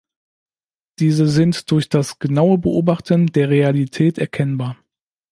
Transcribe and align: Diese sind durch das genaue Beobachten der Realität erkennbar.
Diese 0.97 1.27
sind 1.27 1.69
durch 1.69 1.87
das 1.87 2.17
genaue 2.17 2.57
Beobachten 2.57 3.27
der 3.27 3.49
Realität 3.51 4.17
erkennbar. 4.17 4.75